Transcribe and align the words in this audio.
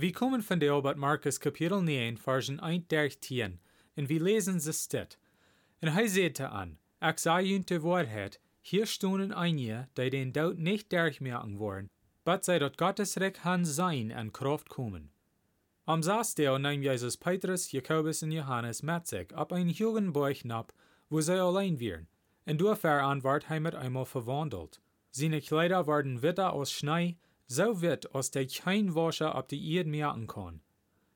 Wir 0.00 0.12
kommen 0.14 0.40
von 0.40 0.58
der 0.60 0.74
Obert 0.74 0.96
Markus 0.96 1.40
Kapitel 1.40 1.82
9, 1.82 2.16
Versen 2.16 2.58
1 2.58 2.88
durch 2.88 3.20
10, 3.20 3.58
und 3.96 4.08
wir 4.08 4.22
lesen 4.22 4.56
es 4.56 4.88
dit. 4.88 5.18
Und 5.82 5.88
er 5.88 6.08
sagte 6.08 6.50
an, 6.50 6.78
ich 7.06 7.18
sage 7.18 7.48
ihnen 7.48 7.66
die 7.66 7.82
Wahrheit, 7.82 8.40
hier 8.62 8.86
stunden 8.86 9.30
einige, 9.30 9.88
die 9.98 10.08
den 10.08 10.32
Tod 10.32 10.58
nicht 10.58 10.90
durchmerken 10.90 11.58
wollen, 11.58 11.90
aber 12.24 12.42
sei 12.42 12.58
dort 12.58 12.78
Gottes 12.78 13.20
Recht 13.20 13.44
han 13.44 13.66
sein 13.66 14.10
an 14.10 14.32
Kraft 14.32 14.70
kommen. 14.70 15.10
Am 15.84 16.02
Saasdeel 16.02 16.58
nahm 16.58 16.82
Jesus 16.82 17.18
Petrus, 17.18 17.70
Jakobus 17.70 18.22
und 18.22 18.32
Johannes 18.32 18.82
mit 18.82 19.34
ab 19.34 19.52
ein 19.52 19.68
Berg 20.14 20.46
nab, 20.46 20.72
wo 21.10 21.20
sie 21.20 21.38
allein 21.38 21.78
wären, 21.78 22.08
und 22.46 22.62
an 22.62 23.22
ward 23.22 23.50
er 23.50 23.60
mit 23.60 23.74
einmal 23.74 24.06
verwandelt. 24.06 24.80
Seine 25.10 25.42
Kleider 25.42 25.86
waren 25.86 26.22
witter 26.22 26.54
aus 26.54 26.72
Schnee, 26.72 27.18
so 27.50 27.82
wit 27.82 28.14
als 28.14 28.30
der 28.30 28.46
kein 28.46 28.94
Wascher 28.94 29.34
ab 29.34 29.48
die 29.48 29.74
Erde 29.74 29.90
merken 29.90 30.28
kann. 30.28 30.60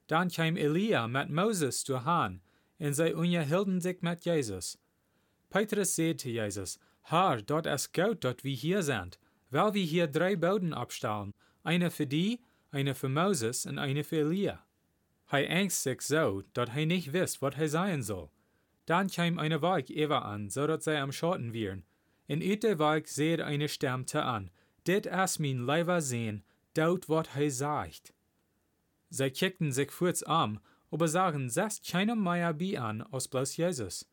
Dann 0.09 0.29
kam 0.31 0.57
Elia 0.57 1.07
mit 1.07 1.31
Moses 1.31 1.85
zu 1.85 2.05
Han, 2.05 2.43
und 2.81 2.95
sie 2.95 3.15
unterhielten 3.15 3.81
sich 3.81 4.03
mit 4.03 4.25
Jesus. 4.25 4.77
Petrus 5.49 5.95
sagte 5.95 6.31
Jesus, 6.31 6.81
Herr, 7.03 7.41
dort 7.41 7.67
ist 7.67 7.95
gut, 7.95 8.25
dort 8.25 8.43
wir 8.43 8.55
hier 8.55 8.83
sind, 8.83 9.21
weil 9.51 9.75
wir 9.75 9.85
hier 9.85 10.09
drei 10.09 10.35
Boden 10.35 10.75
abstellen, 10.75 11.33
eine 11.63 11.93
für 11.93 12.07
die, 12.07 12.41
eine 12.73 12.97
für 12.97 13.09
Moses 13.09 13.65
und 13.65 13.79
eine 13.79 14.03
für 14.03 14.19
Elia. 14.19 14.67
Er 15.31 15.49
ängst 15.49 15.85
sich 15.85 16.03
so, 16.03 16.43
dass 16.53 16.71
er 16.75 16.87
nicht 16.87 17.13
wisst, 17.13 17.43
was 17.43 17.55
er 17.57 17.69
sein 17.69 18.03
soll. 18.03 18.29
Dann 18.87 19.09
kam 19.09 19.39
eine 19.39 19.63
Wolke 19.63 19.95
Eva 19.95 20.19
an, 20.19 20.51
so 20.51 20.67
dass 20.67 20.85
sie 20.85 20.99
am 20.99 21.13
Schatten 21.13 21.53
wären. 21.53 21.85
In 22.27 22.41
der 22.41 22.79
Wolke 22.81 23.09
seht 23.09 23.41
eine 23.41 23.69
Stimme 23.69 24.05
an, 24.15 24.51
dit 24.87 25.07
ist 25.07 25.39
mein 25.39 25.59
Leiber 25.59 26.01
sehen, 26.01 26.45
dort 26.75 27.09
wat 27.09 27.29
er 27.37 27.51
sagt. 27.51 28.13
Sie 29.11 29.31
kickten 29.31 29.73
sich 29.73 29.89
kurz 29.89 30.23
an, 30.23 30.61
aber 30.91 31.09
sagen, 31.09 31.51
setzt 31.51 31.89
keinem 31.89 32.23
mehr 32.23 32.53
bei 32.55 32.79
an, 32.79 33.03
als 33.03 33.29
bloß 33.29 33.57
Jesus. 33.57 34.09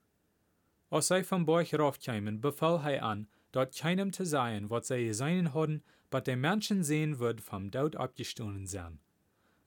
Als 0.90 1.08
sie 1.08 1.24
vom 1.24 1.46
Berg 1.46 1.74
raufkamen, 1.74 2.42
befahl 2.42 2.82
er 2.86 3.04
an, 3.04 3.28
dort 3.52 3.76
keinem 3.76 4.14
zu 4.14 4.26
sein, 4.26 4.70
was 4.70 4.88
sie 4.88 5.06
gesehen 5.06 5.54
hatten, 5.54 5.84
but 6.10 6.28
der 6.28 6.38
Menschen 6.38 6.84
sehen 6.84 7.20
wird 7.20 7.42
vom 7.42 7.72
Tod 7.72 7.96
abgestohlen 7.96 8.68
sein. 8.68 9.00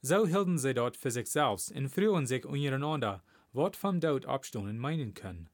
So 0.01 0.27
hielten 0.27 0.59
sie 0.59 0.73
dort 0.73 0.97
für 0.97 1.09
sich 1.09 1.27
selbst 1.27 1.71
und 1.71 1.89
frühen 1.89 2.27
sich 2.27 2.45
untereinander, 2.45 3.23
was 3.53 3.75
vom 3.75 3.99
Tod 3.99 4.25
abstohlen 4.25 4.77
meinen 4.77 5.13
können. 5.13 5.49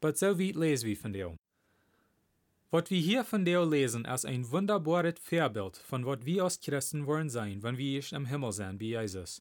But 0.00 0.18
so 0.18 0.38
weit 0.38 0.56
lesen 0.56 0.86
wir 0.88 0.96
von 0.96 1.12
dir. 1.12 1.36
Was 2.70 2.90
wir 2.90 3.00
hier 3.00 3.24
von 3.24 3.46
dir 3.46 3.64
lesen, 3.64 4.04
ist 4.04 4.26
ein 4.26 4.50
wunderbares 4.50 5.14
Vorbild 5.22 5.78
von 5.78 6.04
was 6.04 6.26
wir 6.26 6.44
als 6.44 6.60
Christen 6.60 7.06
wollen 7.06 7.30
sein, 7.30 7.62
wenn 7.62 7.78
wir 7.78 8.02
im 8.12 8.26
Himmel 8.26 8.52
sind 8.52 8.78
bei 8.78 8.84
Jesus. 8.84 9.40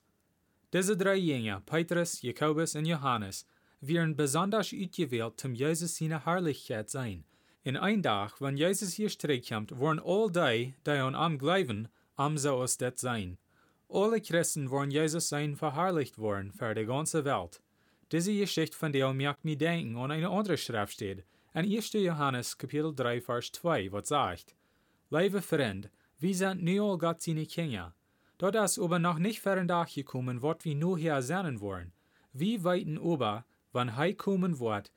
Diese 0.72 0.96
drei 0.96 1.16
Jünger, 1.16 1.62
Petrus, 1.66 2.22
Jakobus 2.22 2.76
und 2.76 2.86
Johannes, 2.86 3.46
werden 3.82 4.16
besonders 4.16 4.74
ausgewählt, 4.74 5.44
um 5.44 5.54
Jesus 5.56 5.98
seine 5.98 6.26
Herrlichkeit 6.26 6.90
sein. 6.90 7.26
In 7.66 7.76
ein 7.76 8.02
Tag, 8.02 8.40
wenn 8.40 8.56
Jesus 8.56 8.94
hier 8.94 9.10
zurückkommt, 9.10 9.78
wollen 9.78 10.00
all 10.00 10.32
die, 10.32 10.74
die 10.86 10.92
an 10.92 11.14
ihm 11.14 11.38
glauben, 11.38 11.90
am 12.16 12.38
so 12.38 12.60
als 12.60 12.78
das 12.78 13.02
sein. 13.02 13.38
Alle 13.90 14.22
Christen 14.22 14.70
wollen 14.70 14.90
Jesus 14.90 15.28
sein 15.28 15.58
verherrlicht 15.58 16.18
worden 16.18 16.54
für 16.54 16.74
die 16.74 16.86
ganze 16.86 17.26
Welt. 17.26 17.62
Diese 18.14 18.34
Geschichte 18.34 18.78
von 18.78 18.94
der 18.94 19.14
merkt 19.14 19.44
mir 19.44 19.58
denken 19.58 19.98
an 19.98 20.12
eine 20.12 20.30
andere 20.30 20.58
Schriftstelle, 20.58 21.26
in 21.58 21.66
1. 21.66 21.94
Johannes 21.94 22.56
Kapitel 22.56 22.94
3, 22.94 23.20
Vers 23.20 23.52
2, 23.52 23.92
was 23.92 24.10
sagt, 24.10 24.54
Liebe 25.10 25.42
Freund, 25.42 25.90
wir 26.20 26.36
sind 26.36 26.62
nu 26.62 26.84
all 26.84 27.00
Gott 27.00 27.20
seine 27.20 27.48
Kinder. 27.48 27.96
Dort 28.38 28.54
ist 28.54 28.78
aber 28.78 29.00
noch 29.00 29.18
nicht 29.18 29.42
fern 29.42 29.68
gekommen, 29.68 30.44
was 30.44 30.58
wir 30.62 30.76
nur 30.76 31.00
hier 31.00 31.20
sehen 31.24 31.60
wollen. 31.60 31.94
Wir 32.32 32.64
weiten 32.64 33.00
aber, 33.00 33.44
wenn 33.74 33.98
Hei 33.98 34.14
kommen 34.14 34.60
wird, 34.60 34.92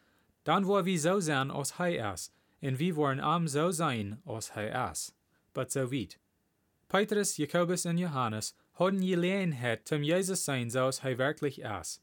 dann 0.44 0.66
wollen 0.66 0.84
wir 0.84 1.00
so 1.00 1.18
sein, 1.20 1.50
als 1.50 1.78
Hei 1.78 1.96
ist, 1.96 2.34
und 2.60 2.78
wir 2.78 2.94
wollen 2.94 3.20
am 3.20 3.48
so 3.48 3.70
sein, 3.70 4.20
als 4.26 4.54
Hei 4.54 4.68
ist. 4.90 5.14
But 5.54 5.70
so 5.70 5.90
weit. 5.90 6.20
Petrus, 6.88 7.38
Jakobus 7.38 7.86
und 7.86 7.96
Johannes 7.96 8.54
hatten 8.74 9.00
Gelegenheit, 9.00 9.88
zum 9.88 10.02
Jesus 10.02 10.44
sein, 10.44 10.68
so 10.68 10.80
als 10.80 11.02
Hei 11.02 11.16
wirklich 11.16 11.62
ist. 11.62 12.02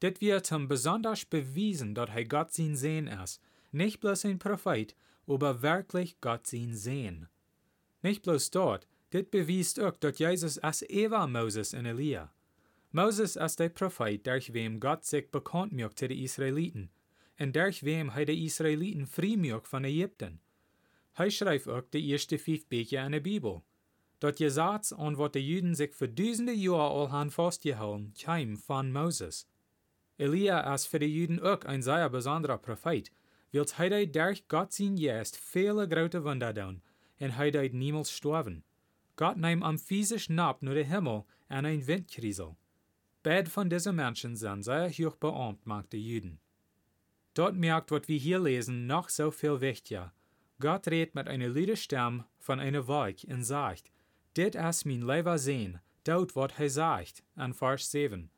Dit 0.00 0.20
wird 0.20 0.46
zum 0.46 0.68
besonders 0.68 1.24
bewiesen, 1.24 1.96
dass 1.96 2.10
Hei 2.10 2.22
Gott 2.22 2.52
sein 2.52 2.76
Sehen 2.76 3.08
ist, 3.08 3.40
nicht 3.76 4.00
bloß 4.00 4.24
ein 4.24 4.38
Prophet, 4.38 4.96
aber 5.26 5.62
wirklich 5.62 6.20
Gott 6.20 6.46
sein 6.46 6.74
Sehen. 6.74 7.28
Nicht 8.02 8.22
bloß 8.22 8.50
dort, 8.50 8.86
dit 9.12 9.30
bewiest 9.30 9.80
auch, 9.80 9.96
dass 9.96 10.18
Jesus 10.18 10.58
als 10.58 10.82
Eva 10.88 11.26
Moses 11.26 11.74
und 11.74 11.86
Elia. 11.86 12.32
Moses 12.92 13.36
ist 13.36 13.60
der 13.60 13.68
Prophet, 13.68 14.26
durch 14.26 14.52
wem 14.52 14.80
Gott 14.80 15.04
sich 15.04 15.30
bekannt 15.30 15.72
macht 15.72 15.98
zu 15.98 16.08
den 16.08 16.18
Israeliten, 16.18 16.90
und 17.38 17.54
durch 17.54 17.82
wem 17.84 18.08
er 18.08 18.24
die 18.24 18.44
Israeliten 18.44 19.06
frei 19.06 19.60
von 19.62 19.84
Ägypten. 19.84 20.40
Er 21.14 21.30
schreibt 21.30 21.68
auch 21.68 21.82
die 21.92 22.12
ersten 22.12 22.38
fünf 22.38 22.66
Bücher 22.66 23.04
in 23.04 23.12
der 23.12 23.20
Bibel. 23.20 23.62
Dort 24.20 24.36
gesagt 24.38 24.92
und 24.92 25.18
was 25.18 25.32
die 25.32 25.40
Juden 25.40 25.74
sich 25.74 25.94
für 25.94 26.14
tausende 26.14 26.52
Jahre 26.52 26.90
all 26.90 27.10
han 27.10 27.30
festgehalten, 27.30 28.14
kam 28.18 28.56
von 28.56 28.92
Moses. 28.92 29.46
Elia 30.16 30.74
ist 30.74 30.86
für 30.86 30.98
die 30.98 31.06
Juden 31.06 31.40
auch 31.40 31.60
ein 31.66 31.82
sehr 31.82 32.08
besonderer 32.08 32.58
Prophet, 32.58 33.10
wilt 33.50 33.76
hij 33.76 33.88
hij 33.88 34.10
durch 34.10 34.42
Gott 34.48 34.74
sein 34.74 34.98
Geist 34.98 35.36
viele 35.36 35.86
grote 35.86 36.22
Wunder 36.22 36.54
doen, 36.54 36.82
en 37.16 37.30
hij 37.30 37.50
deed 37.50 37.72
niemals 37.72 38.14
sterven. 38.14 38.64
Gott 39.16 39.36
nahm 39.36 39.62
am 39.62 39.78
physisch 39.78 40.28
nab 40.28 40.60
nur 40.62 40.74
de 40.74 40.84
Himmel 40.84 41.26
an 41.48 41.64
ein 41.64 41.86
Windkriesel. 41.86 42.56
Beide 43.22 43.50
von 43.50 43.68
diesen 43.68 43.96
Menschen 43.96 44.36
sind 44.36 44.64
sehr 44.64 44.90
hoch 44.90 45.16
beammt, 45.16 45.64
mag 45.64 45.90
die 45.90 46.00
Juden. 46.00 46.38
Dort 47.34 47.56
merkt, 47.56 47.90
was 47.90 48.08
wir 48.08 48.18
hier 48.18 48.38
lesen, 48.38 48.86
noch 48.86 49.08
so 49.08 49.30
viel 49.30 49.60
wichtiger. 49.60 50.12
Gott 50.60 50.86
redet 50.86 51.14
mit 51.14 51.28
einer 51.28 51.48
lauten 51.48 51.76
Stimme 51.76 52.24
von 52.38 52.60
einer 52.60 52.86
Wolke 52.86 53.26
und 53.26 53.42
sagt, 53.42 53.90
Dit 54.36 54.54
ist 54.54 54.84
mein 54.84 55.02
Leber 55.02 55.38
sehen, 55.38 55.80
dort 56.04 56.36
wat 56.36 56.58
er 56.58 56.70
sagt, 56.70 57.22
an 57.34 57.52
Vers 57.52 57.90
7. 57.90 58.30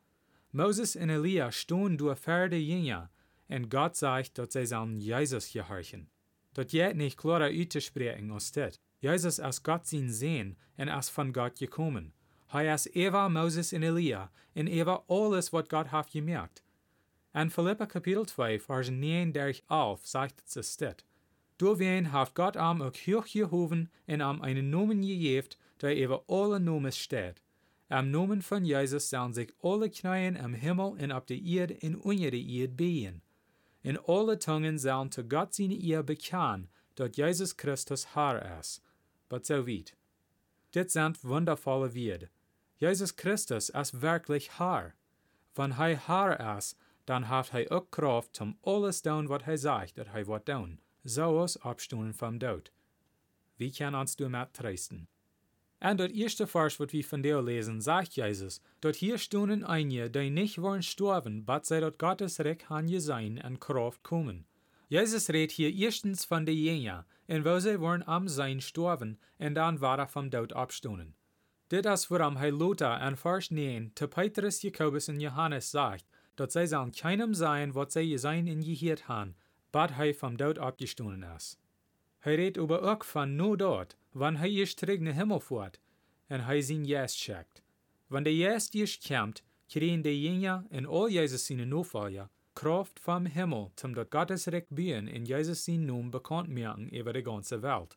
Moses 0.52 0.96
und 0.96 1.10
Elia 1.10 1.52
stehen 1.52 1.98
durch 1.98 2.18
Pferde 2.18 2.56
Jünger, 2.56 3.10
und 3.48 3.70
Gott 3.70 3.96
sagt, 3.96 4.38
dass 4.38 4.52
sie 4.52 4.66
sollen 4.66 5.00
Jesus 5.00 5.52
gehorchen. 5.52 6.08
Dort 6.54 6.72
jet 6.72 6.96
nicht 6.96 7.16
klarer 7.16 7.50
auszusprechen 7.50 8.30
als 8.30 8.52
das. 8.52 8.80
Jesus 9.00 9.38
ist 9.38 9.62
Gott 9.62 9.86
sein 9.86 10.10
Sehen 10.10 10.56
und 10.76 10.88
ist 10.88 11.10
von 11.10 11.32
Gott 11.32 11.56
gekommen. 11.58 12.12
Er 12.52 12.74
ist 12.74 12.94
Eva, 12.96 13.28
Moses 13.28 13.72
und 13.72 13.82
Elia 13.82 14.30
und 14.54 14.66
Eva 14.66 15.04
alles, 15.08 15.52
was 15.52 15.68
Gott 15.68 15.92
hat 15.92 16.10
gemerkt. 16.10 16.62
In 17.34 17.50
Philippa 17.50 17.86
Kapitel 17.86 18.26
2, 18.26 18.58
Vers 18.58 18.90
9 18.90 19.32
durch 19.32 19.62
11 19.70 20.06
sagt 20.06 20.42
es. 20.56 20.76
Durch 21.58 21.78
wen 21.78 22.12
hat 22.12 22.34
Gott 22.34 22.56
am 22.56 22.82
auch 22.82 22.92
hoch 22.92 23.26
gehoben 23.26 23.90
und 24.06 24.20
am 24.20 24.42
einen 24.42 24.70
Nomen 24.70 25.02
gegeben, 25.02 25.48
der 25.80 25.96
über 25.96 26.24
alle 26.28 26.58
Nomen 26.58 26.92
steht. 26.92 27.42
Am 27.88 28.10
Nomen 28.10 28.42
von 28.42 28.64
Jesus 28.64 29.10
sollen 29.10 29.32
sich 29.32 29.52
alle 29.62 29.90
Knien 29.90 30.36
am 30.36 30.54
Himmel 30.54 30.92
und 31.00 31.12
auf 31.12 31.26
der 31.26 31.38
Erde 31.38 31.78
und 31.82 31.96
unter 31.96 32.30
der 32.30 32.40
Erde 32.40 32.74
behen 32.74 33.22
in 33.82 33.98
alle 34.06 34.38
Zungen 34.38 34.78
sollen 34.78 35.10
zu 35.10 35.24
Gott 35.24 35.54
seine 35.54 35.74
Ehe 35.74 36.02
bekennen, 36.02 36.68
dass 36.96 37.16
Jesus 37.16 37.56
Christus 37.56 38.14
Herr 38.14 38.58
ist. 38.58 38.82
But 39.28 39.46
so 39.46 39.66
weit. 39.66 39.96
Dit 40.74 40.90
sind 40.90 41.22
wundervolle 41.24 41.94
Wörter. 41.94 42.28
Jesus 42.78 43.16
Christus 43.16 43.68
ist 43.68 44.00
wirklich 44.00 44.58
Herr. 44.58 44.94
Wenn 45.54 45.72
er 45.72 46.06
Herr 46.06 46.58
ist, 46.58 46.76
dann 47.06 47.28
hat 47.28 47.54
er 47.54 47.72
auch 47.72 47.90
Kraft 47.90 48.36
zum 48.36 48.58
alles 48.62 49.02
tun, 49.02 49.28
was 49.28 49.42
er 49.46 49.58
sagt, 49.58 49.98
dass 49.98 50.08
er 50.08 50.26
wird 50.26 50.46
tun. 50.46 50.80
So 51.04 51.24
aus 51.24 51.56
Abstunden 51.56 52.12
vom 52.12 52.38
Tod. 52.38 52.70
Wie 53.56 53.72
kann 53.72 53.94
uns 53.94 54.16
du 54.16 54.28
mit 54.28 54.52
trösten? 54.52 55.08
Und 55.80 56.00
das 56.00 56.10
erste 56.10 56.46
Vers, 56.46 56.80
was 56.80 56.92
wir 56.92 57.04
von 57.04 57.22
dir 57.22 57.40
lesen, 57.40 57.80
sagt 57.80 58.16
Jesus, 58.16 58.60
dort 58.80 58.96
hier 58.96 59.16
stunden 59.16 59.64
einige, 59.64 60.10
die 60.10 60.30
nicht 60.30 60.60
wollen 60.60 60.82
sterben, 60.82 61.44
but 61.44 61.66
sei 61.66 61.80
dort 61.80 61.98
Gottes 61.98 62.40
Recht 62.40 62.68
han 62.68 62.88
sein 63.00 63.40
und 63.44 63.60
Kraft 63.60 64.02
kommen. 64.02 64.44
Jesus 64.88 65.28
redet 65.28 65.52
hier 65.52 65.72
erstens 65.72 66.24
von 66.24 66.46
den 66.46 66.56
Jünger, 66.56 67.06
und 67.28 67.44
wo 67.44 67.60
sie 67.60 67.78
wollen 67.78 68.02
am 68.02 68.26
sein 68.26 68.60
sterben, 68.60 69.18
und 69.38 69.54
dann 69.54 69.80
war 69.80 69.98
er 69.98 70.08
vom 70.08 70.30
Tod 70.30 70.52
abstunden. 70.52 71.14
Dit 71.68 71.84
is 71.86 72.08
waarom 72.10 72.36
hij 72.36 72.50
Lothar 72.50 73.00
en 73.00 73.16
vers 73.16 73.50
9 73.50 73.92
te 73.94 74.08
Petrus, 74.08 74.62
Jacobus 74.62 75.08
en 75.08 75.20
Johannes 75.20 75.70
sagt, 75.70 76.04
dat 76.34 76.52
zij 76.52 76.66
zullen 76.66 76.90
keinem 76.90 77.34
zijn 77.34 77.72
wat 77.72 77.92
zij 77.92 78.16
zijn 78.16 78.46
en 78.46 78.64
geheerd 78.64 79.02
han, 79.02 79.34
bad 79.70 79.90
hij 79.90 80.14
vom 80.14 80.36
dood 80.36 80.58
opgestonden 80.58 81.34
is. 81.36 81.58
Redt 82.20 82.58
aber 82.58 82.80
ook 82.80 83.04
van 83.04 83.36
no 83.36 83.56
dort, 83.56 83.96
wann 84.12 84.36
eerst 84.36 84.76
terug 84.76 84.98
naar 84.98 85.14
hemel 85.14 85.40
voert, 85.40 85.80
en 86.26 86.44
hij 86.44 86.60
zijn 86.60 86.84
jes 86.84 87.24
checkt. 87.24 87.62
Wann 88.06 88.22
der 88.22 88.32
jes 88.32 88.72
eerst 88.72 89.06
komt, 89.06 89.42
kriegen 89.66 90.02
de 90.02 90.20
jenja 90.20 90.64
en 90.70 90.86
al 90.86 91.10
Jezus 91.10 91.46
zijn 91.46 91.68
novolger 91.68 92.28
kracht 92.58 93.00
vom 93.00 93.26
Himmel, 93.26 93.70
zum 93.74 93.94
dat 93.94 94.06
Gottes 94.10 94.46
Recht 94.46 94.70
bien 94.70 95.08
in 95.08 95.24
Jezus 95.24 95.64
zijn 95.64 95.84
naam 95.84 96.10
bekannt 96.10 96.48
maken 96.48 96.96
über 96.96 97.12
de 97.12 97.22
ganze 97.22 97.58
Welt. 97.58 97.96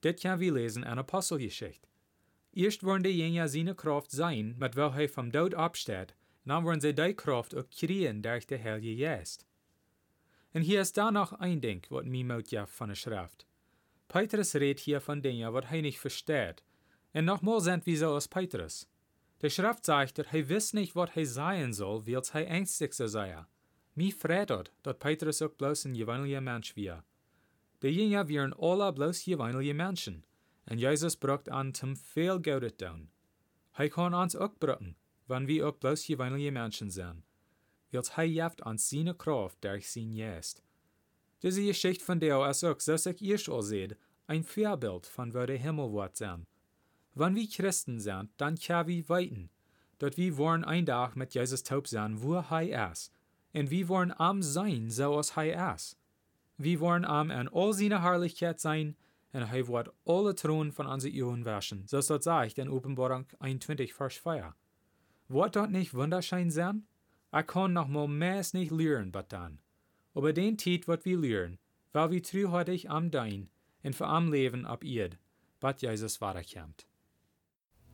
Dit 0.00 0.20
kan 0.20 0.38
we 0.38 0.52
lezen 0.52 0.82
in 0.82 0.98
Apostelgeschichte. 0.98 1.88
Eerst 2.52 2.80
worden 2.80 3.02
de 3.02 3.16
jenja 3.16 3.46
zijn 3.46 3.74
kracht 3.74 4.10
zijn, 4.10 4.54
met 4.58 4.74
wel 4.74 4.92
hij 4.92 5.08
vom 5.08 5.30
dood 5.30 5.54
opstaat, 5.54 6.14
dan 6.42 6.62
worden 6.62 6.80
ze 6.80 6.92
die 6.92 7.14
kracht 7.14 7.54
ook 7.54 7.70
kriegen 7.70 8.20
durch 8.20 8.44
de 8.44 8.56
Heilige 8.56 8.96
Geest. 8.96 9.46
En 10.54 10.62
hier 10.62 10.80
is 10.80 10.92
daar 10.92 11.12
nog 11.12 11.34
een 11.38 11.60
ding 11.60 11.88
wat 11.88 12.04
mij 12.04 12.22
moet 12.22 12.50
ja 12.50 12.66
van 12.66 12.88
de 12.88 12.94
schrift. 12.94 13.46
Petrus 14.06 14.52
redt 14.52 14.80
hier 14.80 15.00
van 15.00 15.20
dingen 15.20 15.52
wat 15.52 15.66
hij 15.66 15.80
niet 15.80 15.98
versteht. 15.98 16.62
En 17.10 17.24
nogmaals 17.24 17.62
zijn 17.64 17.80
we 17.84 17.94
zo 17.94 18.14
als 18.14 18.26
Petrus. 18.26 18.86
De 19.36 19.48
schrift 19.48 19.84
zegt 19.84 20.16
dat 20.16 20.28
hij 20.28 20.46
wist 20.46 20.72
niet 20.72 20.92
wat 20.92 21.12
hij 21.12 21.24
zijn 21.24 21.74
zal, 21.74 22.02
wils 22.02 22.32
hij 22.32 22.48
angstig 22.48 22.94
zou 22.94 23.08
zijn. 23.08 23.46
Mij 23.92 24.14
vredet 24.18 24.72
dat 24.80 24.98
Petrus 24.98 25.42
ook 25.42 25.56
bloos 25.56 25.84
een 25.84 25.96
gewöhnlicher 25.96 26.42
Mensch 26.42 26.74
wie. 26.74 26.92
De 27.78 27.94
jongen 27.94 28.32
waren 28.32 28.56
alle 28.56 28.92
bloos 28.92 29.22
gewöhnliche 29.22 29.72
Menschen. 29.72 30.24
En 30.64 30.78
Jezus 30.78 31.16
bracht 31.16 31.48
aan 31.48 31.74
zum 31.74 31.96
veel 31.96 32.38
Geld 32.40 32.78
doen. 32.78 33.10
Hij 33.70 33.88
kan 33.88 34.14
ons 34.14 34.36
ook 34.36 34.58
brengen, 34.58 34.96
wanneer 35.26 35.56
we 35.56 35.62
ook 35.64 35.78
bloos 35.78 36.04
gewöhnliche 36.04 36.50
Menschen 36.50 36.90
zijn. 36.90 37.24
Hij 37.94 38.28
jeft 38.28 38.62
aan 38.62 38.78
zijn 38.78 39.16
kracht 39.16 39.56
durch 39.60 39.86
zijn 39.86 40.14
Geest. 40.14 40.62
Diese 41.42 41.62
Geschichte 41.62 42.02
von 42.02 42.20
der 42.20 42.48
ist 42.48 42.64
auch, 42.64 42.80
so 42.80 42.94
ich 42.94 43.20
ihr 43.20 43.36
schon 43.38 43.62
seht, 43.62 43.98
ein 44.26 44.44
Vorbild 44.44 45.06
von 45.06 45.34
wo 45.34 45.44
der 45.44 45.58
Himmel 45.58 45.92
wird 45.92 46.16
sein. 46.16 46.46
Wenn 47.14 47.34
wir 47.34 47.46
Christen 47.46 48.00
sind, 48.00 48.30
dann 48.38 48.56
können 48.56 48.88
wir 48.88 49.08
weiten, 49.10 49.50
dort 49.98 50.16
wir 50.16 50.36
wollen 50.38 50.64
ein 50.64 50.86
Tag 50.86 51.16
mit 51.16 51.34
Jesus 51.34 51.62
taub 51.62 51.86
sein, 51.86 52.22
wo 52.22 52.36
er 52.36 52.90
ist, 52.90 53.12
und 53.52 53.70
wir 53.70 53.88
wollen 53.88 54.12
am 54.18 54.42
sein, 54.42 54.90
so 54.90 55.16
als 55.16 55.36
er 55.36 55.74
ist. 55.74 55.98
Wir 56.56 56.80
wollen 56.80 57.04
am 57.04 57.30
in 57.30 57.48
all 57.52 57.74
seine 57.74 58.02
Herrlichkeit 58.02 58.58
sein, 58.58 58.96
und 59.32 59.42
er 59.42 59.68
wird 59.68 59.92
alle 60.06 60.34
Thron 60.34 60.72
von 60.72 60.86
unseren 60.86 61.22
Ohren 61.22 61.44
waschen, 61.44 61.86
so 61.86 62.00
sagt 62.00 62.56
in 62.58 62.70
Offenbarung 62.70 63.26
21, 63.38 63.92
Vers 63.92 64.14
4. 64.14 64.54
Wird 65.28 65.56
dort 65.56 65.70
nicht 65.70 65.92
wunderschön 65.92 66.50
sein? 66.50 66.86
Kann 67.42 67.72
noch 67.72 67.88
mal 67.88 68.08
mehr 68.08 68.42
nicht 68.52 68.72
but 69.12 69.32
dann. 69.32 69.58
Aber 70.14 70.32
den 70.32 70.56
Tiet 70.56 70.86
wat 70.86 71.04
wir 71.04 71.18
lernen, 71.18 71.58
weil 71.92 72.10
wir 72.10 72.22
truhärtig 72.22 72.90
am 72.90 73.10
Dein 73.10 73.50
und 73.82 73.94
für 73.94 74.06
am 74.06 74.32
Leben 74.32 74.64
ab 74.66 74.84
Erd, 74.84 75.18
bat 75.60 75.82
Jesus 75.82 76.20
weiterkommt. 76.20 76.86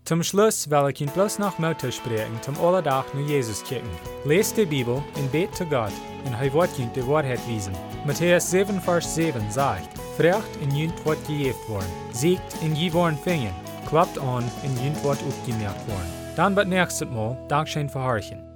Zum 0.04 0.22
Schluss 0.22 0.69
will 0.70 0.90
ich 0.90 1.00
Ihnen 1.00 1.12
bloß 1.12 1.38
noch 1.38 1.58
Mutter 1.58 1.92
sprechen, 1.92 2.42
zum 2.42 2.58
Allerdach 2.58 3.12
nur 3.14 3.26
Jesus 3.26 3.62
kicken. 3.62 3.88
Lest 4.25 4.56
die 4.56 4.66
Bibel 4.66 5.02
und 5.14 5.32
bet 5.32 5.54
zu 5.54 5.64
Gott, 5.66 5.92
und 6.25 6.32
er 6.32 6.52
wird 6.52 6.78
Ihnen 6.78 6.92
die 6.94 7.06
Wahrheit 7.06 7.46
wiesen. 7.46 7.75
Matthäus 8.06 8.50
7, 8.50 8.81
Vers 8.81 9.14
7 9.14 9.50
sagt, 9.50 9.98
Frecht 10.16 10.56
in 10.62 10.75
jünt 10.75 11.04
wird 11.06 11.25
gejeft 11.26 11.69
worden, 11.69 11.92
siegt 12.12 12.62
in 12.62 12.75
je 12.75 12.92
worden 12.92 13.19
fingen, 13.19 13.54
klappt 13.88 14.19
an 14.19 14.44
in 14.64 14.84
jünt 14.84 15.04
wird 15.04 15.22
aufgemerkt 15.22 15.87
worden. 15.87 16.34
Dann 16.34 16.56
wird 16.56 16.69
nächstes 16.69 17.08
Mal 17.08 17.37
Dankeschön 17.48 17.88
verhorchen. 17.88 18.50